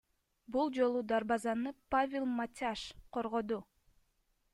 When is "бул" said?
0.53-0.69